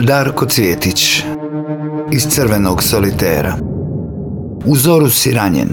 Darko 0.00 0.46
Cvjetić 0.46 1.22
Iz 2.12 2.26
crvenog 2.28 2.82
solitera 2.82 3.58
U 4.64 4.76
zoru 4.76 5.10
si 5.10 5.32
ranjen 5.32 5.68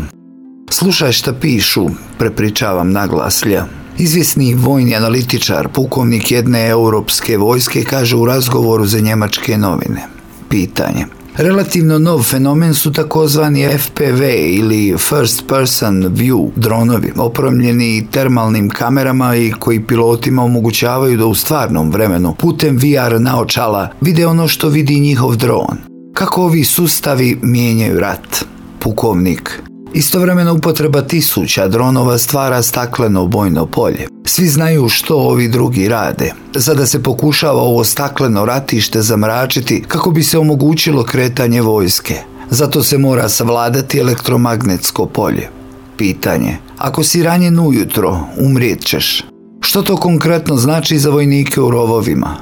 Slušaj 0.69 1.11
šta 1.11 1.33
pišu, 1.33 1.87
prepričavam 2.19 2.91
naglaslja. 2.91 3.65
Izvjesni 3.97 4.53
vojni 4.53 4.95
analitičar, 4.95 5.67
pukovnik 5.73 6.31
jedne 6.31 6.67
europske 6.67 7.37
vojske, 7.37 7.83
kaže 7.83 8.15
u 8.15 8.25
razgovoru 8.25 8.85
za 8.85 8.99
njemačke 8.99 9.57
novine. 9.57 10.07
Pitanje. 10.49 11.05
Relativno 11.37 11.99
nov 11.99 12.23
fenomen 12.23 12.73
su 12.73 12.93
takozvani 12.93 13.67
FPV 13.77 14.23
ili 14.47 14.95
First 14.97 15.43
Person 15.47 16.03
View 16.03 16.49
dronovi, 16.55 17.11
opremljeni 17.17 18.07
termalnim 18.11 18.69
kamerama 18.69 19.35
i 19.35 19.51
koji 19.59 19.83
pilotima 19.83 20.43
omogućavaju 20.43 21.17
da 21.17 21.25
u 21.25 21.35
stvarnom 21.35 21.91
vremenu 21.91 22.35
putem 22.39 22.77
VR 22.77 23.21
naočala 23.21 23.89
vide 24.01 24.27
ono 24.27 24.47
što 24.47 24.69
vidi 24.69 24.99
njihov 24.99 25.35
dron. 25.35 25.77
Kako 26.13 26.43
ovi 26.43 26.63
sustavi 26.63 27.39
mijenjaju 27.41 27.99
rat? 27.99 28.45
Pukovnik 28.79 29.61
Istovremeno 29.97 30.53
upotreba 30.53 31.01
tisuća 31.01 31.67
dronova 31.67 32.17
stvara 32.17 32.61
stakleno 32.61 33.27
bojno 33.27 33.65
polje. 33.65 34.07
Svi 34.25 34.47
znaju 34.47 34.89
što 34.89 35.15
ovi 35.15 35.47
drugi 35.47 35.87
rade. 35.87 36.33
Sada 36.59 36.85
se 36.85 37.03
pokušava 37.03 37.61
ovo 37.61 37.83
stakleno 37.83 38.45
ratište 38.45 39.01
zamračiti 39.01 39.83
kako 39.87 40.11
bi 40.11 40.23
se 40.23 40.37
omogućilo 40.37 41.03
kretanje 41.03 41.61
vojske. 41.61 42.15
Zato 42.49 42.83
se 42.83 42.97
mora 42.97 43.29
savladati 43.29 43.99
elektromagnetsko 43.99 45.05
polje. 45.05 45.49
Pitanje. 45.97 46.57
Ako 46.77 47.03
si 47.03 47.23
ranjen 47.23 47.59
ujutro, 47.59 48.19
umrijet 48.39 48.85
ćeš. 48.85 49.23
Što 49.61 49.81
to 49.81 49.97
konkretno 49.97 50.57
znači 50.57 50.99
za 50.99 51.09
vojnike 51.09 51.61
u 51.61 51.71
rovovima? 51.71 52.35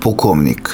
Pukovnik. 0.00 0.70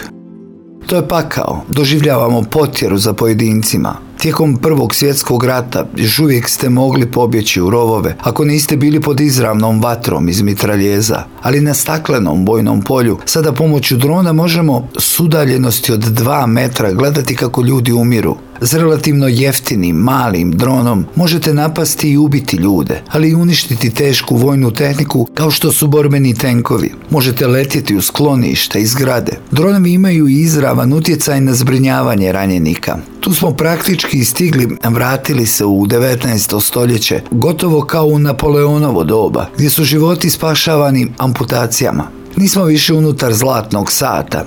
To 0.86 0.96
je 0.96 1.08
pakao. 1.08 1.60
Doživljavamo 1.68 2.42
potjeru 2.42 2.98
za 2.98 3.12
pojedincima. 3.12 3.96
Tijekom 4.18 4.56
prvog 4.56 4.94
svjetskog 4.94 5.44
rata 5.44 5.86
još 5.96 6.18
uvijek 6.18 6.48
ste 6.48 6.68
mogli 6.68 7.10
pobjeći 7.10 7.60
u 7.60 7.70
rovove 7.70 8.16
ako 8.20 8.44
niste 8.44 8.76
bili 8.76 9.00
pod 9.00 9.20
izravnom 9.20 9.80
vatrom 9.80 10.28
iz 10.28 10.42
mitraljeza, 10.42 11.24
ali 11.42 11.60
na 11.60 11.74
staklenom 11.74 12.44
bojnom 12.44 12.82
polju 12.82 13.18
sada 13.24 13.52
pomoću 13.52 13.96
drona 13.96 14.32
možemo 14.32 14.88
s 14.98 15.20
udaljenosti 15.20 15.92
od 15.92 16.00
dva 16.00 16.46
metra 16.46 16.92
gledati 16.92 17.36
kako 17.36 17.62
ljudi 17.62 17.92
umiru. 17.92 18.36
S 18.60 18.74
relativno 18.74 19.28
jeftinim, 19.28 19.96
malim 19.96 20.52
dronom 20.52 21.06
možete 21.16 21.54
napasti 21.54 22.10
i 22.10 22.16
ubiti 22.16 22.56
ljude, 22.56 23.02
ali 23.10 23.28
i 23.28 23.34
uništiti 23.34 23.90
tešku 23.90 24.36
vojnu 24.36 24.70
tehniku 24.70 25.28
kao 25.34 25.50
što 25.50 25.72
su 25.72 25.86
borbeni 25.86 26.34
tenkovi. 26.34 26.92
Možete 27.10 27.46
letjeti 27.46 27.96
u 27.96 28.02
sklonište 28.02 28.80
i 28.80 28.86
zgrade. 28.86 29.32
Dronovi 29.50 29.92
imaju 29.92 30.28
i 30.28 30.40
izravan 30.40 30.92
utjecaj 30.92 31.40
na 31.40 31.54
zbrinjavanje 31.54 32.32
ranjenika. 32.32 32.98
Tu 33.24 33.34
smo 33.34 33.50
praktički 33.50 34.24
stigli, 34.24 34.76
vratili 34.84 35.46
se 35.46 35.64
u 35.64 35.86
19. 35.86 36.60
stoljeće, 36.60 37.20
gotovo 37.30 37.82
kao 37.82 38.04
u 38.06 38.18
Napoleonovo 38.18 39.04
doba, 39.04 39.46
gdje 39.56 39.70
su 39.70 39.84
životi 39.84 40.30
spašavani 40.30 41.12
amputacijama. 41.18 42.04
Nismo 42.36 42.64
više 42.64 42.94
unutar 42.94 43.32
zlatnog 43.32 43.92
sata, 43.92 44.44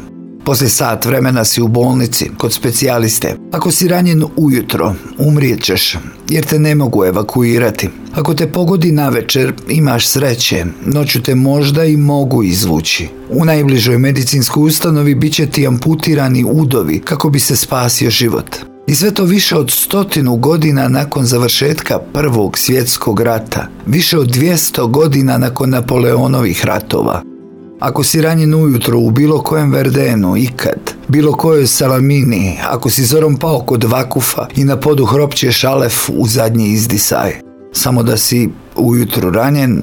poslije 0.47 0.69
sat 0.69 1.05
vremena 1.05 1.45
si 1.45 1.61
u 1.61 1.67
bolnici, 1.67 2.29
kod 2.37 2.53
specijaliste. 2.53 3.35
Ako 3.51 3.71
si 3.71 3.87
ranjen 3.87 4.23
ujutro, 4.35 4.93
umrijet 5.17 5.63
ćeš, 5.63 5.97
jer 6.29 6.45
te 6.45 6.59
ne 6.59 6.75
mogu 6.75 7.05
evakuirati. 7.05 7.89
Ako 8.13 8.33
te 8.33 8.51
pogodi 8.51 8.91
na 8.91 9.09
večer, 9.09 9.53
imaš 9.69 10.07
sreće, 10.07 10.65
noću 10.85 11.21
te 11.21 11.35
možda 11.35 11.85
i 11.85 11.97
mogu 11.97 12.43
izvući. 12.43 13.07
U 13.29 13.45
najbližoj 13.45 13.97
medicinskoj 13.97 14.63
ustanovi 14.63 15.15
bit 15.15 15.33
će 15.33 15.45
ti 15.45 15.67
amputirani 15.67 16.45
udovi 16.51 16.99
kako 16.99 17.29
bi 17.29 17.39
se 17.39 17.55
spasio 17.55 18.09
život. 18.09 18.55
I 18.87 18.95
sve 18.95 19.11
to 19.11 19.23
više 19.23 19.55
od 19.55 19.71
stotinu 19.71 20.35
godina 20.35 20.87
nakon 20.87 21.25
završetka 21.25 21.99
Prvog 22.13 22.57
svjetskog 22.57 23.21
rata, 23.21 23.67
više 23.85 24.17
od 24.17 24.27
200 24.27 24.91
godina 24.91 25.37
nakon 25.37 25.69
Napoleonovih 25.69 26.65
ratova. 26.65 27.36
Ako 27.79 28.03
si 28.03 28.21
ranjen 28.21 28.53
ujutro 28.53 28.99
u 28.99 29.11
bilo 29.11 29.41
kojem 29.41 29.71
Verdenu, 29.71 30.37
ikad, 30.37 30.93
bilo 31.07 31.33
kojoj 31.33 31.67
Salamini, 31.67 32.57
ako 32.69 32.89
si 32.89 33.05
zorom 33.05 33.37
pao 33.37 33.59
kod 33.59 33.83
Vakufa 33.83 34.47
i 34.55 34.63
na 34.63 34.77
podu 34.79 35.05
hropće 35.05 35.51
šalef 35.51 36.09
u 36.09 36.27
zadnji 36.27 36.69
izdisaj, 36.69 37.31
samo 37.73 38.03
da 38.03 38.17
si 38.17 38.49
ujutro 38.75 39.31
ranjen, 39.31 39.81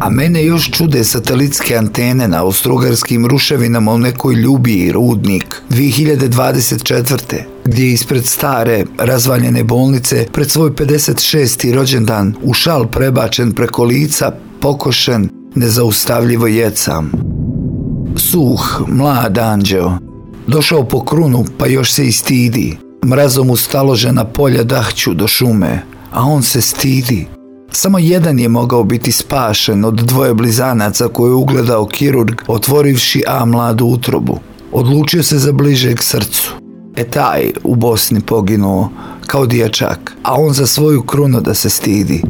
a 0.00 0.10
mene 0.10 0.44
još 0.44 0.70
čude 0.70 1.04
satelitske 1.04 1.76
antene 1.76 2.28
na 2.28 2.42
austrugarskim 2.42 3.26
ruševinama 3.26 3.92
u 3.92 3.98
nekoj 3.98 4.34
ljubiji 4.34 4.92
rudnik 4.92 5.62
2024. 5.70 7.14
gdje 7.64 7.92
ispred 7.92 8.26
stare 8.26 8.84
razvaljene 8.98 9.64
bolnice 9.64 10.26
pred 10.32 10.50
svoj 10.50 10.70
56. 10.70 11.74
rođendan 11.74 12.34
u 12.42 12.52
šal 12.52 12.86
prebačen 12.86 13.52
preko 13.52 13.84
lica, 13.84 14.32
pokošen, 14.60 15.37
nezaustavljivo 15.58 16.46
jecam. 16.46 17.12
Suh, 18.16 18.82
mlad 18.88 19.38
anđeo, 19.38 19.92
došao 20.46 20.84
po 20.84 21.04
krunu 21.04 21.44
pa 21.58 21.66
još 21.66 21.92
se 21.92 22.06
i 22.06 22.12
stidi. 22.12 22.76
Mrazom 23.06 23.50
ustaložena 23.50 24.24
polja 24.24 24.62
dahću 24.62 25.14
do 25.14 25.26
šume, 25.26 25.82
a 26.12 26.24
on 26.24 26.42
se 26.42 26.60
stidi. 26.60 27.26
Samo 27.70 27.98
jedan 27.98 28.38
je 28.38 28.48
mogao 28.48 28.84
biti 28.84 29.12
spašen 29.12 29.84
od 29.84 29.94
dvoje 29.94 30.34
blizanaca 30.34 31.08
koje 31.08 31.30
je 31.30 31.34
ugledao 31.34 31.86
kirurg 31.86 32.40
otvorivši 32.46 33.22
A 33.26 33.44
mladu 33.44 33.86
utrobu. 33.86 34.38
Odlučio 34.72 35.22
se 35.22 35.38
za 35.38 35.52
bližeg 35.52 36.02
srcu. 36.02 36.52
E 36.96 37.04
taj 37.04 37.52
u 37.64 37.74
Bosni 37.74 38.20
poginuo 38.20 38.90
kao 39.26 39.46
dječak, 39.46 40.16
a 40.22 40.34
on 40.34 40.52
za 40.52 40.66
svoju 40.66 41.02
krunu 41.02 41.40
da 41.40 41.54
se 41.54 41.70
stidi. 41.70 42.22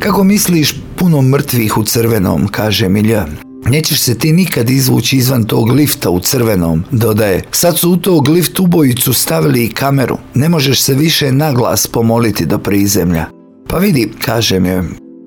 Kako 0.00 0.24
misliš 0.24 0.74
puno 0.96 1.22
mrtvih 1.22 1.78
u 1.78 1.84
crvenom, 1.84 2.48
kaže 2.48 2.88
Milja. 2.88 3.26
Nećeš 3.64 4.00
se 4.00 4.18
ti 4.18 4.32
nikad 4.32 4.70
izvući 4.70 5.16
izvan 5.16 5.44
tog 5.44 5.70
lifta 5.70 6.10
u 6.10 6.20
crvenom, 6.20 6.84
dodaje. 6.90 7.42
Sad 7.50 7.78
su 7.78 7.90
u 7.90 7.96
tog 7.96 8.28
lift 8.28 8.60
ubojicu 8.60 9.12
stavili 9.12 9.64
i 9.64 9.72
kameru. 9.72 10.18
Ne 10.34 10.48
možeš 10.48 10.82
se 10.82 10.94
više 10.94 11.32
naglas 11.32 11.86
pomoliti 11.86 12.46
do 12.46 12.58
prizemlja. 12.58 13.26
Pa 13.68 13.78
vidi, 13.78 14.12
kaže 14.24 14.60
mi, 14.60 14.82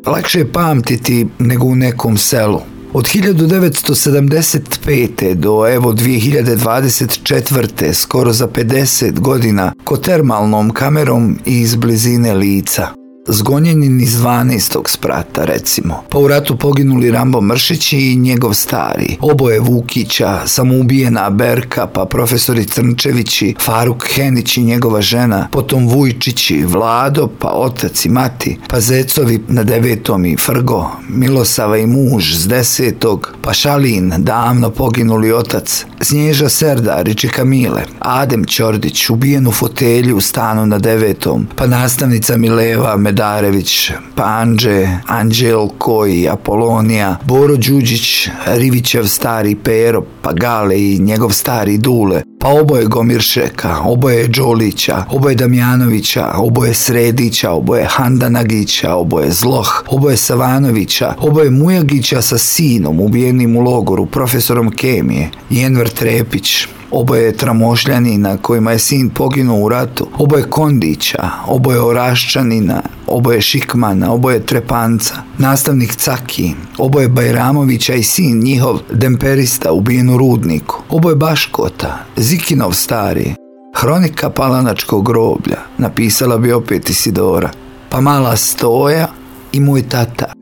lakše 0.06 0.40
je 0.40 0.52
pamtiti 0.52 1.28
nego 1.40 1.66
u 1.66 1.76
nekom 1.76 2.18
selu. 2.18 2.60
Od 2.94 3.04
1975. 3.04 5.34
do 5.34 5.68
evo 5.74 5.94
2024. 5.94 7.94
skoro 7.94 8.34
za 8.34 8.48
50 8.48 9.20
godina 9.20 9.74
ko 9.84 9.98
termalnom 9.98 10.70
kamerom 10.70 11.40
i 11.46 11.60
iz 11.60 11.76
blizine 11.76 12.34
lica 12.34 13.03
zgonjeni 13.28 14.04
iz 14.04 14.18
12. 14.18 14.82
sprata, 14.88 15.46
recimo. 15.46 16.04
Pa 16.10 16.18
u 16.20 16.28
ratu 16.28 16.58
poginuli 16.58 17.12
Rambo 17.12 17.42
Mršić 17.42 17.94
i 17.94 18.16
njegov 18.16 18.54
stari. 18.54 19.18
Oboje 19.22 19.60
Vukića, 19.60 20.42
samoubijena 20.46 21.30
Berka, 21.30 21.88
pa 21.88 22.06
profesori 22.06 22.66
Crnčevići, 22.66 23.56
Faruk 23.62 24.06
Henić 24.16 24.58
i 24.58 24.64
njegova 24.64 25.02
žena, 25.02 25.48
potom 25.52 25.88
Vujčići, 25.88 26.64
Vlado, 26.66 27.30
pa 27.40 27.50
otac 27.50 28.06
i 28.06 28.10
mati, 28.10 28.60
pa 28.68 28.80
Zecovi 28.80 29.44
na 29.48 29.64
devetom 29.64 30.26
i 30.26 30.38
Frgo, 30.38 30.90
Milosava 31.10 31.78
i 31.78 31.88
muž 31.88 32.34
s 32.36 32.48
desetog, 32.48 33.34
pa 33.42 33.54
Šalin, 33.54 34.14
davno 34.18 34.70
poginuli 34.70 35.32
otac, 35.32 35.86
Snježa 36.02 36.50
Serdar 36.50 37.08
i 37.08 37.16
Kamile, 37.28 37.84
Adem 38.00 38.46
Ćordić, 38.46 39.10
ubijen 39.10 39.48
u 39.48 39.52
fotelju 39.52 40.18
u 40.18 40.22
stanu 40.22 40.66
na 40.66 40.80
devetom, 40.80 41.48
pa 41.56 41.68
nastavnica 41.68 42.38
Mileva, 42.38 42.98
Medarević, 43.14 43.92
Panđe, 44.16 44.88
Anđelko 45.08 46.06
i 46.08 46.30
Apolonija, 46.30 47.18
Boro 47.26 47.56
Đuđić, 47.56 48.30
Rivićev 48.48 49.06
stari 49.08 49.56
Pero, 49.56 50.04
pa 50.22 50.34
Gale 50.34 50.82
i 50.82 51.00
njegov 51.00 51.30
stari 51.30 51.78
Dule, 51.78 52.22
pa 52.40 52.48
oboje 52.48 52.86
Gomiršeka, 52.86 53.78
oboje 53.86 54.28
Đolića, 54.28 55.06
oboje 55.10 55.36
Damjanovića, 55.36 56.32
oboje 56.36 56.74
Sredića, 56.74 57.52
oboje 57.52 57.86
Handanagića, 57.90 58.96
oboje 58.96 59.32
Zloh, 59.32 59.84
oboje 59.88 60.18
Savanovića, 60.18 61.14
oboje 61.20 61.52
Mujagića 61.52 62.22
sa 62.22 62.38
sinom 62.38 63.00
ubijenim 63.00 63.56
u 63.56 63.62
logoru, 63.62 64.06
profesorom 64.06 64.72
kemije, 64.72 65.30
Jenver 65.50 65.90
Trepić, 65.90 66.68
oboje 66.94 67.38
Tramošljanina 67.38 68.38
kojima 68.38 68.72
je 68.72 68.80
sin 68.80 69.10
poginuo 69.10 69.66
u 69.66 69.70
ratu, 69.70 70.08
oboje 70.18 70.44
Kondića, 70.44 71.30
oboje 71.48 71.82
Oraščanina, 71.82 72.82
oboje 73.08 73.42
Šikmana, 73.42 74.14
oboje 74.14 74.46
Trepanca, 74.46 75.16
nastavnik 75.38 75.96
Caki, 75.96 76.54
oboje 76.78 77.08
Bajramovića 77.08 77.94
i 77.94 78.04
sin 78.04 78.40
njihov 78.40 78.80
Demperista 78.92 79.72
ubijen 79.72 80.10
u 80.10 80.18
Rudniku, 80.18 80.82
oboje 80.90 81.16
Baškota, 81.16 81.98
Zikinov 82.18 82.72
stari, 82.74 83.34
Hronika 83.76 84.30
Palanačkog 84.30 85.06
groblja, 85.06 85.58
napisala 85.78 86.38
bi 86.38 86.52
opet 86.52 86.90
Isidora, 86.90 87.50
pa 87.90 88.02
mala 88.02 88.38
stoja 88.38 89.08
i 89.52 89.60
moj 89.60 89.90
tata, 89.90 90.34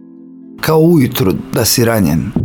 kao 0.61 0.79
ujutru 0.79 1.33
da 1.53 1.65
si 1.65 1.85
ranjen. 1.85 2.40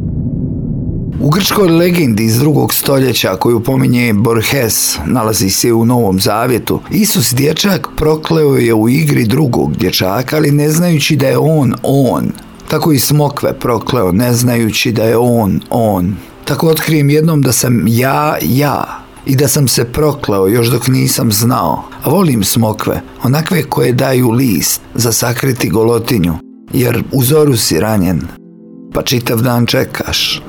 U 1.21 1.31
grčkoj 1.31 1.69
legendi 1.69 2.25
iz 2.25 2.39
drugog 2.39 2.75
stoljeća 2.75 3.37
koju 3.37 3.61
pominje 3.61 4.13
Borges, 4.13 4.99
nalazi 5.07 5.51
se 5.51 5.73
u 5.73 5.85
Novom 5.85 6.21
Zavjetu, 6.21 6.81
Isus 6.91 7.35
dječak 7.35 7.89
prokleo 7.97 8.57
je 8.57 8.75
u 8.75 8.89
igri 8.89 9.25
drugog 9.25 9.77
dječaka, 9.77 10.37
ali 10.37 10.51
ne 10.51 10.71
znajući 10.71 11.17
da 11.17 11.27
je 11.27 11.39
on 11.39 11.75
on. 11.83 12.33
Tako 12.69 12.93
i 12.93 12.99
smokve 12.99 13.59
prokleo, 13.59 14.13
ne 14.13 14.35
znajući 14.35 14.93
da 14.93 15.05
je 15.05 15.17
on 15.17 15.61
on. 15.71 16.17
Tako 16.45 16.69
otkrijem 16.69 17.11
jednom 17.11 17.43
da 17.43 17.53
sam 17.53 17.85
ja, 17.89 18.37
ja, 18.43 18.85
i 19.27 19.37
da 19.37 19.49
sam 19.49 19.69
se 19.69 19.85
prokleo 19.85 20.47
još 20.47 20.67
dok 20.67 20.89
nisam 20.89 21.33
znao. 21.33 21.85
A 22.03 22.11
volim 22.11 22.45
smokve, 22.45 23.01
onakve 23.23 23.63
koje 23.63 23.93
daju 23.93 24.31
list 24.31 24.81
za 24.95 25.13
sakriti 25.13 25.71
golotinju, 25.71 26.35
jer 26.73 27.03
u 27.13 27.23
zoru 27.23 27.57
si 27.57 27.81
ranjen, 27.81 28.23
pa 28.95 29.03
čitav 29.03 29.43
dan 29.43 29.67
čekaš. 29.67 30.43